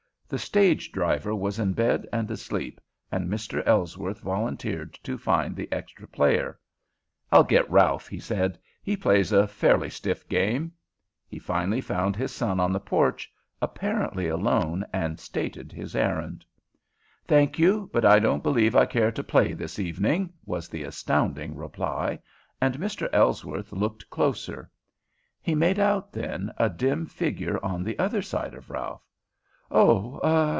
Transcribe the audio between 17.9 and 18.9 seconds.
but I don't believe I